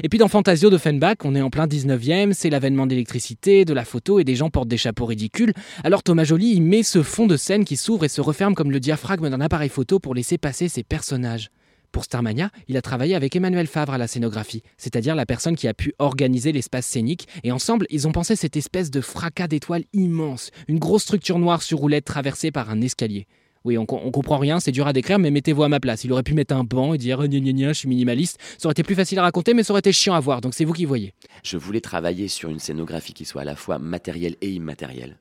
et 0.01 0.09
puis 0.09 0.19
dans 0.19 0.27
Fantasio 0.27 0.69
de 0.69 0.77
Fenbach, 0.77 1.17
on 1.23 1.35
est 1.35 1.41
en 1.41 1.49
plein 1.49 1.67
19e, 1.67 2.33
c'est 2.33 2.49
l'avènement 2.49 2.87
d'électricité, 2.87 3.65
de 3.65 3.73
la 3.73 3.85
photo 3.85 4.19
et 4.19 4.23
des 4.23 4.35
gens 4.35 4.49
portent 4.49 4.67
des 4.67 4.77
chapeaux 4.77 5.05
ridicules. 5.05 5.53
Alors 5.83 6.03
Thomas 6.03 6.23
Joly, 6.23 6.53
il 6.53 6.61
met 6.61 6.83
ce 6.83 7.03
fond 7.03 7.27
de 7.27 7.37
scène 7.37 7.65
qui 7.65 7.77
s'ouvre 7.77 8.05
et 8.05 8.09
se 8.09 8.21
referme 8.21 8.55
comme 8.55 8.71
le 8.71 8.79
diaphragme 8.79 9.29
d'un 9.29 9.41
appareil 9.41 9.69
photo 9.69 9.99
pour 9.99 10.15
laisser 10.15 10.37
passer 10.37 10.67
ses 10.67 10.83
personnages. 10.83 11.49
Pour 11.91 12.05
Starmania, 12.05 12.49
il 12.67 12.75
a 12.75 12.81
travaillé 12.81 13.13
avec 13.13 13.35
Emmanuel 13.35 13.67
Favre 13.67 13.93
à 13.93 13.99
la 13.99 14.07
scénographie, 14.07 14.63
c'est-à-dire 14.77 15.15
la 15.15 15.27
personne 15.27 15.55
qui 15.55 15.67
a 15.67 15.75
pu 15.75 15.93
organiser 15.99 16.51
l'espace 16.51 16.87
scénique, 16.87 17.27
et 17.43 17.51
ensemble, 17.51 17.85
ils 17.91 18.07
ont 18.07 18.11
pensé 18.11 18.35
cette 18.35 18.57
espèce 18.57 18.89
de 18.89 18.99
fracas 18.99 19.47
d'étoiles 19.47 19.83
immense, 19.93 20.49
une 20.67 20.79
grosse 20.79 21.03
structure 21.03 21.37
noire 21.37 21.61
sur 21.61 21.77
roulette 21.77 22.05
traversée 22.05 22.49
par 22.49 22.71
un 22.71 22.81
escalier. 22.81 23.27
Oui, 23.65 23.77
on, 23.77 23.85
comprend 23.85 24.37
rien, 24.37 24.59
c'est 24.59 24.73
dur 24.73 24.87
à 24.87 24.93
décrire, 24.93 25.19
mais 25.19 25.31
mettez-vous 25.31 25.63
à 25.63 25.69
ma 25.69 25.79
place. 25.79 26.03
Il 26.03 26.11
aurait 26.11 26.23
pu 26.23 26.33
mettre 26.33 26.53
un 26.53 26.65
banc 26.65 26.93
et 26.93 26.97
dire 26.97 27.19
gna 27.25 27.39
gna 27.39 27.53
gna, 27.53 27.67
je 27.69 27.79
suis 27.79 27.87
minimaliste. 27.87 28.37
Ça 28.57 28.67
aurait 28.67 28.73
été 28.73 28.83
plus 28.83 28.95
facile 28.95 29.19
à 29.19 29.21
raconter, 29.21 29.53
mais 29.53 29.63
ça 29.63 29.71
aurait 29.71 29.79
été 29.79 29.93
chiant 29.93 30.15
à 30.15 30.19
voir. 30.19 30.41
Donc 30.41 30.53
c'est 30.53 30.65
vous 30.65 30.73
qui 30.73 30.83
voyez. 30.83 31.13
Je 31.43 31.55
voulais 31.55 31.79
travailler 31.79 32.27
sur 32.27 32.49
une 32.49 32.59
scénographie 32.59 33.13
qui 33.13 33.23
soit 33.23 33.43
à 33.43 33.45
la 33.45 33.55
fois 33.55 33.79
matérielle 33.79 34.35
et 34.41 34.51
immatérielle. 34.51 35.17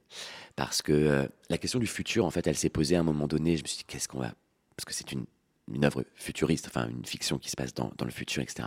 Parce 0.56 0.82
que 0.82 0.92
euh, 0.92 1.26
la 1.50 1.58
question 1.58 1.78
du 1.78 1.86
futur, 1.86 2.24
en 2.24 2.30
fait, 2.30 2.46
elle 2.46 2.56
s'est 2.56 2.68
posée 2.68 2.96
à 2.96 3.00
un 3.00 3.04
moment 3.04 3.28
donné. 3.28 3.56
Je 3.56 3.62
me 3.62 3.68
suis 3.68 3.78
dit, 3.78 3.84
qu'est-ce 3.86 4.08
qu'on 4.08 4.18
va. 4.18 4.32
Parce 4.76 4.84
que 4.86 4.92
c'est 4.92 5.12
une, 5.12 5.24
une 5.72 5.84
œuvre 5.84 6.04
futuriste, 6.16 6.66
enfin 6.66 6.88
une 6.88 7.04
fiction 7.04 7.38
qui 7.38 7.48
se 7.48 7.56
passe 7.56 7.72
dans, 7.74 7.92
dans 7.96 8.04
le 8.04 8.10
futur, 8.10 8.42
etc. 8.42 8.64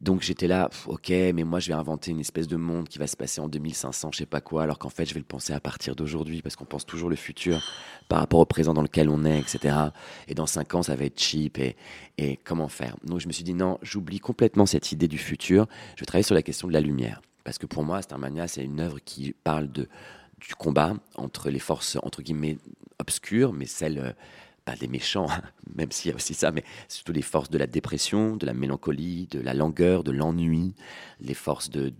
Donc 0.00 0.22
j'étais 0.22 0.46
là, 0.46 0.70
ok, 0.86 1.10
mais 1.10 1.44
moi 1.44 1.60
je 1.60 1.68
vais 1.68 1.74
inventer 1.74 2.10
une 2.10 2.20
espèce 2.20 2.48
de 2.48 2.56
monde 2.56 2.88
qui 2.88 2.98
va 2.98 3.06
se 3.06 3.18
passer 3.18 3.38
en 3.42 3.48
2500, 3.48 4.12
je 4.12 4.18
sais 4.18 4.26
pas 4.26 4.40
quoi, 4.40 4.62
alors 4.62 4.78
qu'en 4.78 4.88
fait 4.88 5.04
je 5.04 5.12
vais 5.12 5.20
le 5.20 5.26
penser 5.26 5.52
à 5.52 5.60
partir 5.60 5.94
d'aujourd'hui, 5.94 6.40
parce 6.40 6.56
qu'on 6.56 6.64
pense 6.64 6.86
toujours 6.86 7.10
le 7.10 7.16
futur 7.16 7.62
par 8.08 8.20
rapport 8.20 8.40
au 8.40 8.46
présent 8.46 8.72
dans 8.72 8.80
lequel 8.80 9.10
on 9.10 9.26
est, 9.26 9.38
etc. 9.38 9.76
Et 10.26 10.34
dans 10.34 10.46
5 10.46 10.74
ans, 10.74 10.82
ça 10.82 10.96
va 10.96 11.04
être 11.04 11.20
cheap, 11.20 11.58
et, 11.58 11.76
comment 12.44 12.68
faire? 12.68 12.96
Donc 13.04 13.20
je 13.20 13.28
me 13.28 13.32
suis 13.32 13.44
dit, 13.44 13.52
non, 13.52 13.78
j'oublie 13.82 14.20
complètement 14.20 14.64
cette 14.64 14.90
idée 14.90 15.08
du 15.08 15.18
futur, 15.18 15.66
je 15.96 16.00
vais 16.00 16.06
travailler 16.06 16.24
sur 16.24 16.34
la 16.34 16.42
question 16.42 16.66
de 16.66 16.72
la 16.72 16.80
lumière. 16.80 17.20
Parce 17.44 17.58
que 17.58 17.66
pour 17.66 17.84
moi, 17.84 18.00
Starmania, 18.00 18.48
c'est 18.48 18.64
une 18.64 18.80
œuvre 18.80 19.00
qui 19.04 19.34
parle 19.44 19.68
du 19.68 20.54
combat 20.56 20.94
entre 21.16 21.50
les 21.50 21.58
forces, 21.58 21.98
entre 22.02 22.22
guillemets, 22.22 22.56
obscures, 22.98 23.52
mais 23.52 23.66
celles 23.66 24.14
pas 24.70 24.76
des 24.76 24.88
méchants, 24.88 25.26
hein, 25.28 25.42
même 25.74 25.90
s'il 25.90 26.10
y 26.10 26.12
a 26.12 26.16
aussi 26.16 26.34
ça, 26.34 26.52
mais 26.52 26.64
surtout 26.88 27.12
les 27.12 27.22
forces 27.22 27.50
de 27.50 27.58
la 27.58 27.66
dépression, 27.66 28.36
de 28.36 28.46
la 28.46 28.54
mélancolie, 28.54 29.26
de 29.30 29.40
la 29.40 29.54
langueur, 29.54 30.04
de 30.04 30.12
l'ennui, 30.12 30.74
les 31.20 31.34
forces 31.34 31.70
de, 31.70 31.92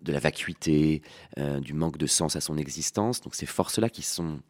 de 0.00 0.12
la 0.12 0.18
vacuité, 0.18 1.02
euh, 1.38 1.60
du 1.60 1.74
manque 1.74 1.98
de 1.98 2.06
sens 2.06 2.34
à 2.36 2.40
son 2.40 2.56
existence. 2.56 3.20
Donc 3.20 3.34
ces 3.34 3.46
forces-là 3.46 3.90
qui 3.90 4.02
sont 4.02 4.40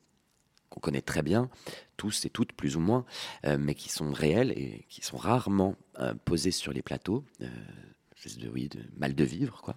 qu'on 0.69 0.81
connaît 0.81 1.03
très 1.03 1.23
bien, 1.23 1.49
tous 1.97 2.25
et 2.25 2.31
toutes 2.31 2.53
plus 2.53 2.77
ou 2.77 2.81
moins, 2.81 3.05
euh, 3.47 3.57
mais 3.59 3.75
qui 3.75 3.89
sont 3.89 4.13
réels 4.13 4.53
et 4.57 4.85
qui 4.89 5.01
sont 5.05 5.17
rarement 5.17 5.77
euh, 6.01 6.13
posés 6.25 6.51
sur 6.51 6.73
les 6.73 6.83
plateaux. 6.83 7.25
De, 8.41 8.49
oui, 8.49 8.69
de 8.69 8.81
mal 8.97 9.15
de 9.15 9.25
vivre, 9.25 9.63
quoi. 9.63 9.77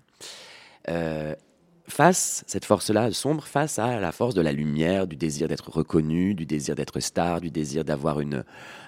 Face, 1.89 2.43
cette 2.47 2.65
force-là 2.65 3.11
sombre, 3.11 3.45
face 3.45 3.79
à 3.79 3.99
la 3.99 4.11
force 4.11 4.35
de 4.35 4.41
la 4.41 4.51
lumière, 4.51 5.07
du 5.07 5.15
désir 5.15 5.47
d'être 5.47 5.69
reconnu, 5.69 6.35
du 6.35 6.45
désir 6.45 6.75
d'être 6.75 6.99
star, 6.99 7.41
du 7.41 7.49
désir 7.49 7.83
d'avoir 7.83 8.19
une, 8.19 8.43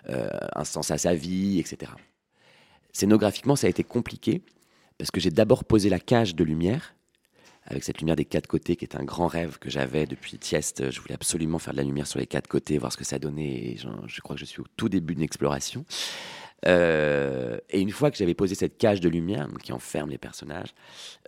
euh, 0.09 0.29
un 0.53 0.63
sens 0.63 0.91
à 0.91 0.97
sa 0.97 1.13
vie, 1.13 1.59
etc. 1.59 1.91
Scénographiquement, 2.93 3.55
ça 3.55 3.67
a 3.67 3.69
été 3.69 3.83
compliqué 3.83 4.43
parce 4.97 5.09
que 5.09 5.19
j'ai 5.19 5.31
d'abord 5.31 5.63
posé 5.65 5.89
la 5.89 5.99
cage 5.99 6.35
de 6.35 6.43
lumière 6.43 6.95
avec 7.65 7.83
cette 7.83 7.99
lumière 7.99 8.15
des 8.15 8.25
quatre 8.25 8.47
côtés 8.47 8.75
qui 8.75 8.85
est 8.85 8.95
un 8.95 9.03
grand 9.03 9.27
rêve 9.27 9.57
que 9.59 9.69
j'avais 9.69 10.05
depuis 10.05 10.37
Tieste. 10.37 10.91
Je 10.91 10.99
voulais 10.99 11.13
absolument 11.13 11.59
faire 11.59 11.73
de 11.73 11.77
la 11.77 11.83
lumière 11.83 12.07
sur 12.07 12.19
les 12.19 12.27
quatre 12.27 12.47
côtés, 12.47 12.77
voir 12.77 12.91
ce 12.91 12.97
que 12.97 13.03
ça 13.03 13.19
donnait. 13.19 13.77
Je 14.07 14.21
crois 14.21 14.35
que 14.35 14.39
je 14.39 14.45
suis 14.45 14.61
au 14.61 14.65
tout 14.77 14.89
début 14.89 15.15
d'une 15.15 15.23
exploration. 15.23 15.85
Euh, 16.67 17.57
et 17.69 17.81
une 17.81 17.91
fois 17.91 18.11
que 18.11 18.17
j'avais 18.17 18.33
posé 18.33 18.55
cette 18.55 18.77
cage 18.77 19.01
de 19.01 19.09
lumière 19.09 19.47
qui 19.63 19.73
enferme 19.73 20.09
les 20.09 20.17
personnages, 20.17 20.73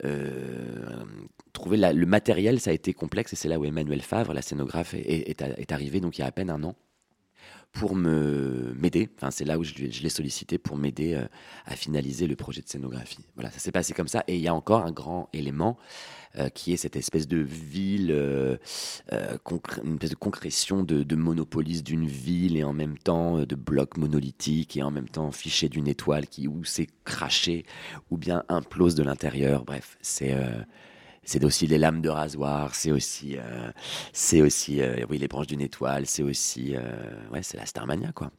euh, 0.04 1.04
trouver 1.54 1.78
le 1.78 2.06
matériel, 2.06 2.60
ça 2.60 2.72
a 2.72 2.74
été 2.74 2.94
complexe. 2.94 3.34
Et 3.34 3.36
c'est 3.36 3.50
là 3.50 3.60
où 3.60 3.66
Emmanuel 3.66 4.02
Favre, 4.02 4.34
la 4.34 4.42
scénographe, 4.42 4.94
est, 4.94 5.30
est, 5.30 5.42
est 5.42 5.72
arrivé, 5.72 6.00
donc 6.00 6.18
il 6.18 6.22
y 6.22 6.24
a 6.24 6.28
à 6.28 6.32
peine 6.32 6.50
un 6.50 6.64
an, 6.64 6.76
pour 7.74 7.96
me 7.96 8.74
m'aider. 8.76 9.10
Enfin, 9.18 9.32
c'est 9.32 9.46
là 9.46 9.58
où 9.58 9.64
je, 9.64 9.74
l'ai 9.74 10.10
sollicité 10.10 10.58
pour 10.60 10.78
m'aider 10.78 11.16
euh, 11.16 11.26
à 11.66 11.76
finaliser 11.76 12.28
le 12.28 12.36
projet 12.36 12.62
de 12.62 12.70
scénographie. 12.70 13.26
Voilà, 13.36 13.50
ça 13.50 13.58
s'est 13.58 13.72
passé 13.72 13.94
comme 13.94 14.08
ça. 14.08 14.24
Et 14.28 14.36
il 14.36 14.42
y 14.42 14.48
a 14.48 14.54
encore 14.54 14.86
un 14.86 14.92
grand 14.92 15.28
élément 15.34 15.78
euh, 16.38 16.50
qui 16.50 16.72
est 16.72 16.78
cette 16.78 16.96
espèce 16.96 17.28
de 17.28 17.38
ville, 17.38 18.12
euh, 18.12 18.58
une 19.84 19.94
espèce 19.96 20.12
de 20.12 20.16
concrétion 20.16 20.84
de, 20.84 21.02
de 21.02 21.24
d'une 21.82 22.06
ville 22.06 22.58
et 22.58 22.64
en 22.64 22.74
même 22.74 22.98
temps 22.98 23.40
de 23.40 23.56
blocs 23.56 23.98
monolithiques 23.98 24.78
et 24.78 24.84
en 24.84 24.92
même 24.92 25.10
temps 25.10 25.32
fiché 25.32 25.68
d'une 25.68 25.88
étoile 25.88 26.28
qui 26.28 26.48
ou 26.48 26.64
s'est 26.64 26.88
craché 27.06 27.66
ou 28.12 28.18
bien 28.18 28.44
implose 28.50 28.94
de 28.94 29.04
l'intérieur. 29.04 29.66
Bref, 29.66 29.98
c'est 30.02 30.36
c'est 31.24 31.44
aussi 31.44 31.68
les 31.68 31.78
lames 31.78 32.02
de 32.02 32.10
rasoir, 32.10 32.76
c'est 32.76 32.92
aussi, 32.92 33.38
euh, 33.38 33.72
c'est 34.14 34.42
aussi, 34.42 34.82
euh, 34.82 35.06
oui, 35.10 35.18
les 35.18 35.28
branches 35.28 35.48
d'une 35.48 35.62
étoile, 35.62 36.06
c'est 36.06 36.24
aussi, 36.24 36.76
euh, 36.76 37.30
ouais, 37.32 37.44
c'est 37.44 37.58
la 37.58 37.66
Starmania, 37.66 38.12
quoi. 38.14 38.32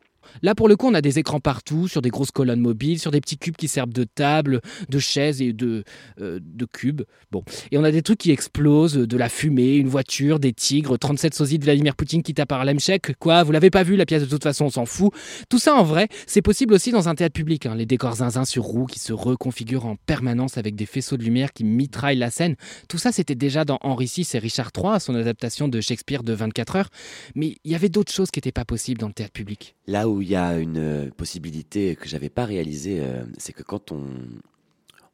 Là, 0.43 0.54
pour 0.54 0.69
le 0.69 0.76
coup, 0.76 0.88
on 0.88 0.95
a 0.95 1.00
des 1.00 1.19
écrans 1.19 1.40
partout, 1.40 1.88
sur 1.88 2.02
des 2.02 2.11
grosses 2.11 2.31
colonnes 2.31 2.61
mobiles, 2.61 2.99
sur 2.99 3.11
des 3.11 3.21
petits 3.21 3.38
cubes 3.38 3.57
qui 3.57 3.69
servent 3.69 3.93
de 3.93 4.04
table, 4.04 4.61
de 4.88 4.99
chaises 4.99 5.40
et 5.43 5.52
de, 5.52 5.85
euh, 6.21 6.38
de 6.43 6.64
cubes. 6.64 7.02
Bon. 7.31 7.45
Et 7.71 7.78
on 7.78 7.85
a 7.85 7.90
des 7.90 8.02
trucs 8.02 8.19
qui 8.19 8.31
explosent, 8.31 8.95
de 8.95 9.16
la 9.16 9.28
fumée, 9.28 9.75
une 9.76 9.88
voiture, 9.88 10.38
des 10.38 10.52
tigres, 10.52 10.99
37 10.99 11.35
sosies 11.35 11.59
de 11.59 11.64
Vladimir 11.64 11.97
Poutine 11.97 12.23
qui 12.23 12.35
tape 12.35 12.49
par 12.49 12.64
Lemchek. 12.64 13.14
Quoi, 13.19 13.43
vous 13.43 13.52
l'avez 13.52 13.71
pas 13.71 13.83
vu, 13.83 13.97
la 13.97 14.07
pièce 14.07 14.23
de 14.23 14.28
toute 14.28 14.43
façon, 14.43 14.66
on 14.66 14.71
s'en 14.71 14.87
fout. 14.87 15.12
Tout 15.49 15.59
ça, 15.59 15.75
en 15.75 15.83
vrai, 15.83 16.09
c'est 16.26 16.43
possible 16.43 16.75
aussi 16.75 16.90
dans 16.90 17.09
un 17.09 17.14
théâtre 17.14 17.35
public. 17.35 17.66
hein. 17.66 17.75
Les 17.75 17.87
décors 17.87 18.16
zinzin 18.16 18.45
sur 18.45 18.64
roues 18.64 18.87
qui 18.87 18.99
se 18.99 19.12
reconfigurent 19.12 19.87
en 19.87 19.97
permanence 19.97 20.59
avec 20.59 20.75
des 20.76 20.87
faisceaux 20.87 21.16
de 21.16 21.23
lumière 21.23 21.52
qui 21.52 21.64
mitraillent 21.64 22.19
la 22.19 22.31
scène. 22.31 22.57
Tout 22.88 22.99
ça, 22.99 23.12
c'était 23.12 23.35
déjà 23.35 23.64
dans 23.64 23.78
Henri 23.83 24.11
VI 24.14 24.26
et 24.35 24.38
Richard 24.38 24.71
III, 24.76 25.00
son 25.00 25.14
adaptation 25.14 25.69
de 25.69 25.81
Shakespeare 25.81 26.23
de 26.23 26.33
24 26.33 26.76
heures. 26.76 26.88
Mais 27.35 27.57
il 27.64 27.73
y 27.73 27.75
avait 27.75 27.88
d'autres 27.88 28.12
choses 28.12 28.31
qui 28.31 28.38
n'étaient 28.38 28.52
pas 28.52 28.64
possibles 28.64 29.00
dans 29.00 29.09
le 29.09 29.12
théâtre 29.12 29.33
public. 29.33 29.75
Là 29.87 30.09
où 30.09 30.13
il 30.21 30.28
y 30.28 30.37
a 30.37 30.59
une 30.59 30.78
euh, 30.78 31.11
possibilité 31.11 31.97
que 31.97 32.09
j'avais 32.09 32.28
pas 32.28 32.44
réalisée, 32.44 33.00
euh, 33.00 33.25
c'est 33.38 33.52
que 33.52 33.62
quand 33.62 33.92
on, 33.92 34.04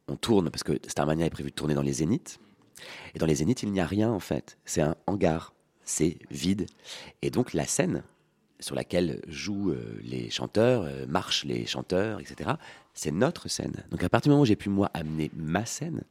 on 0.08 0.16
tourne, 0.16 0.50
parce 0.50 0.62
que 0.62 0.78
Starmania 0.86 1.26
est 1.26 1.30
prévu 1.30 1.50
de 1.50 1.54
tourner 1.54 1.74
dans 1.74 1.82
les 1.82 1.94
Zéniths, 1.94 2.38
et 3.14 3.18
dans 3.18 3.26
les 3.26 3.36
Zéniths, 3.36 3.62
il 3.62 3.72
n'y 3.72 3.80
a 3.80 3.86
rien 3.86 4.10
en 4.10 4.20
fait. 4.20 4.56
C'est 4.64 4.80
un 4.80 4.96
hangar, 5.06 5.52
c'est 5.84 6.18
vide. 6.30 6.66
Et 7.22 7.30
donc 7.30 7.52
la 7.52 7.66
scène 7.66 8.02
sur 8.58 8.74
laquelle 8.74 9.22
jouent 9.26 9.70
euh, 9.70 9.98
les 10.02 10.30
chanteurs, 10.30 10.86
marchent 11.08 11.44
les 11.44 11.66
chanteurs, 11.66 12.20
etc., 12.20 12.50
c'est 12.94 13.12
notre 13.12 13.48
scène. 13.48 13.84
Donc 13.90 14.02
à 14.02 14.08
partir 14.08 14.28
du 14.28 14.30
moment 14.30 14.42
où 14.42 14.46
j'ai 14.46 14.56
pu 14.56 14.68
moi 14.68 14.90
amener 14.94 15.30
ma 15.34 15.64
scène, 15.64 16.02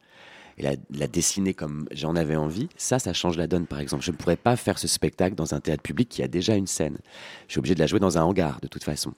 et 0.60 0.62
la, 0.62 0.72
la 0.90 1.06
dessiner 1.06 1.54
comme 1.54 1.88
j'en 1.90 2.14
avais 2.16 2.36
envie, 2.36 2.68
ça, 2.76 2.98
ça 2.98 3.14
change 3.14 3.38
la 3.38 3.46
donne, 3.46 3.66
par 3.66 3.80
exemple. 3.80 4.04
Je 4.04 4.10
ne 4.10 4.16
pourrais 4.16 4.36
pas 4.36 4.56
faire 4.56 4.78
ce 4.78 4.88
spectacle 4.88 5.34
dans 5.34 5.54
un 5.54 5.60
théâtre 5.60 5.82
public 5.82 6.10
qui 6.10 6.22
a 6.22 6.28
déjà 6.28 6.54
une 6.54 6.66
scène. 6.66 6.98
Je 7.48 7.52
suis 7.52 7.58
obligé 7.58 7.74
de 7.74 7.80
la 7.80 7.86
jouer 7.86 7.98
dans 7.98 8.18
un 8.18 8.22
hangar, 8.22 8.60
de 8.60 8.68
toute 8.68 8.84
façon. 8.84 9.14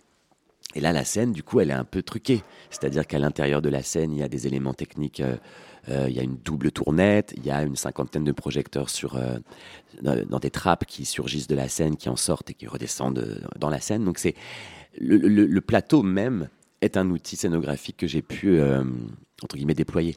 Et 0.76 0.80
là, 0.80 0.92
la 0.92 1.04
scène, 1.04 1.32
du 1.32 1.42
coup, 1.42 1.58
elle 1.58 1.70
est 1.70 1.74
un 1.74 1.84
peu 1.84 2.00
truquée. 2.02 2.44
C'est-à-dire 2.70 3.08
qu'à 3.08 3.18
l'intérieur 3.18 3.60
de 3.60 3.68
la 3.68 3.82
scène, 3.82 4.12
il 4.12 4.20
y 4.20 4.22
a 4.22 4.28
des 4.28 4.46
éléments 4.46 4.72
techniques. 4.72 5.20
euh, 5.20 5.36
euh, 5.88 6.06
il 6.08 6.14
y 6.14 6.20
a 6.20 6.22
une 6.22 6.36
double 6.36 6.70
tournette, 6.70 7.34
il 7.36 7.44
y 7.44 7.50
a 7.50 7.60
une 7.64 7.74
cinquantaine 7.74 8.22
de 8.22 8.30
projecteurs 8.30 8.88
sur, 8.88 9.16
euh, 9.16 9.40
dans, 10.00 10.38
des 10.38 10.50
trappes 10.50 10.86
qui 10.86 11.04
surgissent 11.04 11.48
de 11.48 11.56
la 11.56 11.68
scène, 11.68 11.96
qui 11.96 12.08
en 12.08 12.14
sortent 12.14 12.50
et 12.50 12.54
qui 12.54 12.68
redescendent 12.68 13.44
dans 13.58 13.68
la 13.68 13.80
scène. 13.80 14.04
Donc 14.04 14.18
c'est 14.18 14.36
le 14.96 15.60
plateau 15.60 16.04
même 16.04 16.48
est 16.82 16.96
un 16.96 17.08
outil 17.10 17.36
scénographique 17.36 17.96
que 17.96 18.06
j'ai 18.06 18.22
pu 18.22 18.58
euh, 18.58 18.84
entre 19.42 19.56
guillemets 19.56 19.74
déployer, 19.74 20.16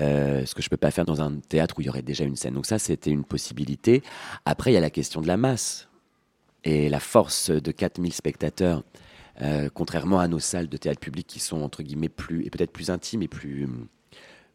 euh, 0.00 0.44
ce 0.44 0.54
que 0.54 0.62
je 0.62 0.68
peux 0.68 0.76
pas 0.76 0.90
faire 0.90 1.04
dans 1.04 1.22
un 1.22 1.38
théâtre 1.48 1.76
où 1.78 1.82
il 1.82 1.86
y 1.86 1.88
aurait 1.88 2.02
déjà 2.02 2.24
une 2.24 2.36
scène. 2.36 2.54
Donc 2.54 2.66
ça, 2.66 2.78
c'était 2.78 3.10
une 3.10 3.24
possibilité. 3.24 4.02
Après, 4.44 4.70
il 4.70 4.74
y 4.74 4.78
a 4.78 4.80
la 4.80 4.90
question 4.90 5.20
de 5.20 5.26
la 5.26 5.36
masse 5.36 5.88
et 6.64 6.88
la 6.88 7.00
force 7.00 7.50
de 7.50 7.70
4000 7.70 8.12
spectateurs. 8.12 8.82
Euh, 9.42 9.68
contrairement 9.72 10.18
à 10.18 10.28
nos 10.28 10.38
salles 10.38 10.68
de 10.68 10.76
théâtre 10.78 10.98
public 10.98 11.26
qui 11.26 11.40
sont 11.40 11.60
entre 11.60 11.82
guillemets 11.82 12.08
plus 12.08 12.46
et 12.46 12.50
peut-être 12.50 12.72
plus 12.72 12.88
intimes 12.88 13.22
et 13.22 13.28
plus 13.28 13.68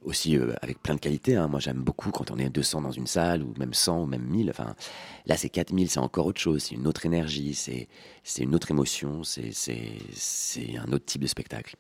aussi 0.03 0.37
euh, 0.37 0.53
avec 0.61 0.81
plein 0.81 0.95
de 0.95 0.99
qualités. 0.99 1.35
hein. 1.35 1.47
Moi, 1.47 1.59
j'aime 1.59 1.81
beaucoup 1.81 2.11
quand 2.11 2.31
on 2.31 2.37
est 2.37 2.49
200 2.49 2.81
dans 2.81 2.91
une 2.91 3.07
salle 3.07 3.43
ou 3.43 3.53
même 3.57 3.73
100 3.73 4.03
ou 4.03 4.05
même 4.05 4.23
1000. 4.23 4.49
Enfin, 4.49 4.75
là, 5.25 5.37
c'est 5.37 5.49
4000, 5.49 5.89
c'est 5.89 5.99
encore 5.99 6.25
autre 6.25 6.41
chose. 6.41 6.63
C'est 6.63 6.75
une 6.75 6.87
autre 6.87 7.05
énergie, 7.05 7.53
c'est 7.55 7.87
une 8.39 8.55
autre 8.55 8.71
émotion, 8.71 9.23
c'est 9.23 10.77
un 10.77 10.91
autre 10.91 11.05
type 11.05 11.21
de 11.21 11.27
spectacle. 11.27 11.75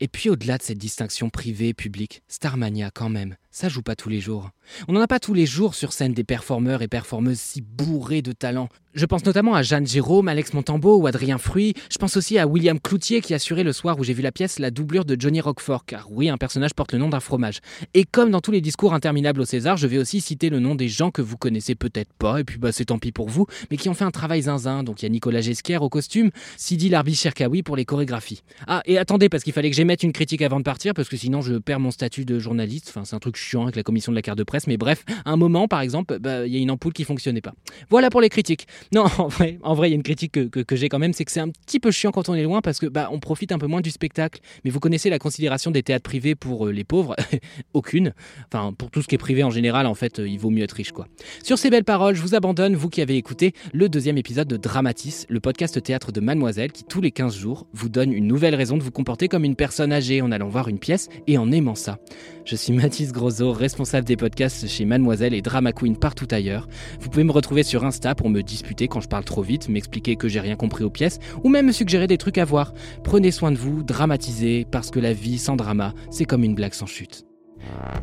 Et 0.00 0.08
puis 0.08 0.28
au-delà 0.28 0.58
de 0.58 0.62
cette 0.62 0.78
distinction 0.78 1.30
privée-publique, 1.30 2.22
Starmania 2.26 2.90
quand 2.90 3.08
même, 3.08 3.36
ça 3.58 3.68
joue 3.68 3.82
pas 3.82 3.96
tous 3.96 4.08
les 4.08 4.20
jours. 4.20 4.50
On 4.86 4.92
n'en 4.92 5.00
a 5.00 5.08
pas 5.08 5.18
tous 5.18 5.34
les 5.34 5.44
jours 5.44 5.74
sur 5.74 5.92
scène 5.92 6.12
des 6.12 6.22
performeurs 6.22 6.80
et 6.80 6.86
performeuses 6.86 7.40
si 7.40 7.60
bourrés 7.60 8.22
de 8.22 8.30
talent. 8.30 8.68
Je 8.94 9.04
pense 9.04 9.24
notamment 9.24 9.54
à 9.54 9.62
Jeanne 9.62 9.86
Jérôme, 9.86 10.28
Alex 10.28 10.54
Montambeau 10.54 10.96
ou 10.98 11.06
Adrien 11.06 11.38
Fruy. 11.38 11.74
Je 11.90 11.98
pense 11.98 12.16
aussi 12.16 12.38
à 12.38 12.46
William 12.46 12.80
Cloutier 12.80 13.20
qui 13.20 13.34
assurait 13.34 13.62
le 13.62 13.72
soir 13.72 13.98
où 13.98 14.02
j'ai 14.02 14.12
vu 14.12 14.22
la 14.22 14.32
pièce 14.32 14.58
la 14.58 14.70
doublure 14.70 15.04
de 15.04 15.14
Johnny 15.18 15.40
Roquefort, 15.40 15.84
car 15.84 16.10
oui, 16.10 16.28
un 16.28 16.36
personnage 16.36 16.74
porte 16.74 16.92
le 16.92 16.98
nom 16.98 17.08
d'un 17.08 17.20
fromage. 17.20 17.60
Et 17.94 18.04
comme 18.04 18.30
dans 18.30 18.40
tous 18.40 18.50
les 18.50 18.60
discours 18.60 18.94
interminables 18.94 19.40
au 19.40 19.44
César, 19.44 19.76
je 19.76 19.86
vais 19.86 19.98
aussi 19.98 20.20
citer 20.20 20.50
le 20.50 20.58
nom 20.58 20.74
des 20.74 20.88
gens 20.88 21.10
que 21.10 21.22
vous 21.22 21.36
connaissez 21.36 21.74
peut-être 21.74 22.12
pas, 22.14 22.40
et 22.40 22.44
puis 22.44 22.58
bah 22.58 22.72
c'est 22.72 22.86
tant 22.86 22.98
pis 22.98 23.12
pour 23.12 23.28
vous, 23.28 23.46
mais 23.70 23.76
qui 23.76 23.88
ont 23.88 23.94
fait 23.94 24.04
un 24.04 24.10
travail 24.10 24.42
zinzin. 24.42 24.82
Donc 24.82 25.02
il 25.02 25.04
y 25.04 25.06
a 25.06 25.10
Nicolas 25.10 25.42
Gesquière 25.42 25.82
au 25.82 25.88
costume, 25.88 26.30
Sidi 26.56 26.88
Larbi 26.88 27.14
Cherkaoui 27.14 27.62
pour 27.62 27.76
les 27.76 27.84
chorégraphies. 27.84 28.42
Ah, 28.66 28.82
et 28.84 28.98
attendez, 28.98 29.28
parce 29.28 29.44
qu'il 29.44 29.52
fallait 29.52 29.70
que 29.70 29.76
j'émette 29.76 30.02
une 30.02 30.12
critique 30.12 30.42
avant 30.42 30.58
de 30.58 30.64
partir, 30.64 30.94
parce 30.94 31.08
que 31.08 31.16
sinon 31.16 31.40
je 31.40 31.54
perds 31.54 31.80
mon 31.80 31.90
statut 31.90 32.24
de 32.24 32.38
journaliste. 32.38 32.86
Enfin, 32.88 33.04
c'est 33.04 33.14
un 33.14 33.20
truc 33.20 33.36
chiant 33.48 33.62
avec 33.62 33.76
la 33.76 33.82
commission 33.82 34.12
de 34.12 34.16
la 34.16 34.22
carte 34.22 34.38
de 34.38 34.44
presse, 34.44 34.66
mais 34.66 34.76
bref, 34.76 35.04
à 35.24 35.30
un 35.30 35.36
moment, 35.36 35.68
par 35.68 35.80
exemple, 35.80 36.18
bah, 36.18 36.46
il 36.46 36.52
y 36.52 36.56
a 36.56 36.60
une 36.60 36.70
ampoule 36.70 36.92
qui 36.92 37.04
fonctionnait 37.04 37.40
pas. 37.40 37.54
Voilà 37.90 38.10
pour 38.10 38.20
les 38.20 38.28
critiques. 38.28 38.66
Non, 38.92 39.04
en 39.18 39.28
vrai, 39.28 39.58
en 39.62 39.74
vrai, 39.74 39.88
il 39.88 39.92
y 39.92 39.94
a 39.94 39.96
une 39.96 40.02
critique 40.02 40.32
que, 40.32 40.62
que- 40.62 40.76
j'ai 40.76 40.88
quand 40.88 40.98
même, 40.98 41.12
c'est 41.12 41.24
que 41.24 41.32
c'est 41.32 41.40
un 41.40 41.48
petit 41.48 41.80
peu 41.80 41.90
chiant 41.90 42.10
quand 42.10 42.28
on 42.28 42.34
est 42.34 42.42
loin, 42.42 42.60
parce 42.60 42.78
que 42.78 42.86
bah, 42.86 43.08
on 43.10 43.18
profite 43.20 43.52
un 43.52 43.58
peu 43.58 43.66
moins 43.66 43.80
du 43.80 43.90
spectacle. 43.90 44.40
Mais 44.64 44.70
vous 44.70 44.80
connaissez 44.80 45.10
la 45.10 45.18
considération 45.18 45.70
des 45.70 45.82
théâtres 45.82 46.02
privés 46.04 46.34
pour 46.34 46.66
euh, 46.66 46.72
les 46.72 46.84
pauvres? 46.84 47.16
Aucune. 47.72 48.12
Enfin, 48.52 48.72
pour 48.72 48.90
tout 48.90 49.02
ce 49.02 49.08
qui 49.08 49.14
est 49.14 49.18
privé 49.18 49.42
en 49.42 49.50
général, 49.50 49.86
en 49.86 49.94
fait, 49.94 50.18
euh, 50.18 50.28
il 50.28 50.38
vaut 50.38 50.50
mieux 50.50 50.62
être 50.64 50.72
riche, 50.72 50.92
quoi. 50.92 51.06
Sur 51.42 51.58
ces 51.58 51.70
belles 51.70 51.84
paroles, 51.84 52.14
je 52.14 52.22
vous 52.22 52.34
abandonne, 52.34 52.76
vous 52.76 52.88
qui 52.88 53.00
avez 53.00 53.16
écouté 53.16 53.52
le 53.72 53.88
deuxième 53.88 54.18
épisode 54.18 54.48
de 54.48 54.56
Dramatis, 54.56 55.26
le 55.28 55.40
podcast 55.40 55.82
théâtre 55.82 56.12
de 56.12 56.20
Mademoiselle, 56.20 56.72
qui 56.72 56.84
tous 56.84 57.00
les 57.00 57.10
15 57.10 57.36
jours 57.36 57.66
vous 57.72 57.88
donne 57.88 58.12
une 58.12 58.26
nouvelle 58.26 58.54
raison 58.54 58.76
de 58.76 58.82
vous 58.82 58.90
comporter 58.90 59.28
comme 59.28 59.44
une 59.44 59.56
personne 59.56 59.92
âgée 59.92 60.20
en 60.22 60.30
allant 60.32 60.48
voir 60.48 60.68
une 60.68 60.78
pièce 60.78 61.08
et 61.26 61.38
en 61.38 61.50
aimant 61.50 61.74
ça. 61.74 61.98
Je 62.44 62.56
suis 62.56 62.72
Mathis 62.72 63.12
Responsable 63.40 64.06
des 64.06 64.16
podcasts 64.16 64.66
chez 64.66 64.84
Mademoiselle 64.84 65.32
et 65.32 65.42
Drama 65.42 65.72
Queen 65.72 65.96
partout 65.96 66.26
ailleurs. 66.30 66.68
Vous 67.00 67.08
pouvez 67.08 67.24
me 67.24 67.30
retrouver 67.30 67.62
sur 67.62 67.84
Insta 67.84 68.14
pour 68.14 68.30
me 68.30 68.42
disputer 68.42 68.88
quand 68.88 69.00
je 69.00 69.08
parle 69.08 69.24
trop 69.24 69.42
vite, 69.42 69.68
m'expliquer 69.68 70.16
que 70.16 70.28
j'ai 70.28 70.40
rien 70.40 70.56
compris 70.56 70.82
aux 70.82 70.90
pièces, 70.90 71.20
ou 71.44 71.48
même 71.48 71.66
me 71.66 71.72
suggérer 71.72 72.08
des 72.08 72.18
trucs 72.18 72.38
à 72.38 72.44
voir. 72.44 72.74
Prenez 73.04 73.30
soin 73.30 73.52
de 73.52 73.56
vous, 73.56 73.84
dramatisez, 73.84 74.66
parce 74.70 74.90
que 74.90 74.98
la 74.98 75.12
vie 75.12 75.38
sans 75.38 75.56
drama, 75.56 75.94
c'est 76.10 76.24
comme 76.24 76.42
une 76.42 76.54
blague 76.54 76.74
sans 76.74 76.86
chute. 76.86 77.27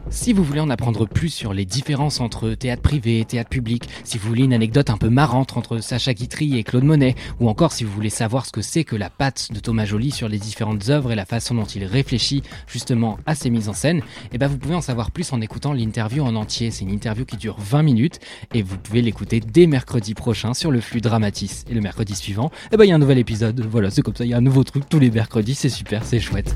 Si 0.09 0.33
vous 0.33 0.43
voulez 0.43 0.59
en 0.59 0.69
apprendre 0.69 1.07
plus 1.07 1.29
sur 1.29 1.53
les 1.53 1.65
différences 1.65 2.19
entre 2.21 2.51
théâtre 2.51 2.81
privé 2.81 3.19
et 3.19 3.25
théâtre 3.25 3.49
public, 3.49 3.89
si 4.03 4.17
vous 4.17 4.27
voulez 4.27 4.43
une 4.43 4.53
anecdote 4.53 4.89
un 4.89 4.97
peu 4.97 5.09
marrante 5.09 5.57
entre 5.57 5.79
Sacha 5.79 6.13
Guitry 6.13 6.57
et 6.57 6.63
Claude 6.63 6.83
Monet, 6.83 7.15
ou 7.39 7.49
encore 7.49 7.71
si 7.71 7.83
vous 7.83 7.91
voulez 7.91 8.09
savoir 8.09 8.45
ce 8.45 8.51
que 8.51 8.61
c'est 8.61 8.83
que 8.83 8.95
la 8.95 9.09
patte 9.09 9.51
de 9.51 9.59
Thomas 9.59 9.85
Joly 9.85 10.11
sur 10.11 10.29
les 10.29 10.37
différentes 10.37 10.89
œuvres 10.89 11.11
et 11.11 11.15
la 11.15 11.25
façon 11.25 11.55
dont 11.55 11.65
il 11.65 11.83
réfléchit 11.85 12.43
justement 12.67 13.17
à 13.25 13.35
ses 13.35 13.49
mises 13.49 13.67
en 13.67 13.73
scène, 13.73 14.01
eh 14.31 14.37
ben 14.37 14.47
vous 14.47 14.57
pouvez 14.57 14.75
en 14.75 14.81
savoir 14.81 15.11
plus 15.11 15.33
en 15.33 15.41
écoutant 15.41 15.73
l'interview 15.73 16.23
en 16.23 16.35
entier. 16.35 16.71
C'est 16.71 16.83
une 16.83 16.91
interview 16.91 17.25
qui 17.25 17.37
dure 17.37 17.57
20 17.59 17.83
minutes 17.83 18.19
et 18.53 18.61
vous 18.61 18.77
pouvez 18.77 19.01
l'écouter 19.01 19.39
dès 19.39 19.67
mercredi 19.67 20.13
prochain 20.13 20.53
sur 20.53 20.71
le 20.71 20.81
flux 20.81 21.01
Dramatis. 21.01 21.65
Et 21.69 21.73
le 21.73 21.81
mercredi 21.81 22.15
suivant, 22.15 22.51
eh 22.71 22.77
ben 22.77 22.85
il 22.85 22.89
y 22.89 22.91
a 22.91 22.95
un 22.95 22.99
nouvel 22.99 23.17
épisode. 23.17 23.65
Voilà, 23.69 23.89
c'est 23.89 24.01
comme 24.01 24.15
ça, 24.15 24.25
il 24.25 24.31
y 24.31 24.33
a 24.33 24.37
un 24.37 24.41
nouveau 24.41 24.63
truc 24.63 24.87
tous 24.87 24.99
les 24.99 25.11
mercredis, 25.11 25.55
c'est 25.55 25.69
super, 25.69 26.05
c'est 26.05 26.19
chouette. 26.19 26.55